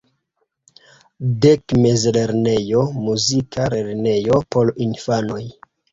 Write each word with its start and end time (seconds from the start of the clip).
Dek 1.45 1.75
mezlernejoj, 1.83 2.85
muzika 3.09 3.69
lernejo 3.75 4.41
por 4.57 4.73
infanoj. 4.87 5.43